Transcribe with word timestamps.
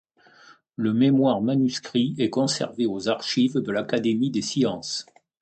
Le 0.77 0.93
mémoire 0.93 1.41
manuscrit 1.41 2.15
est 2.17 2.31
conservé 2.31 2.87
aux 2.87 3.07
archives 3.07 3.59
de 3.59 3.71
l'Académie 3.71 4.31
des 4.31 4.41
sciences. 4.41 5.05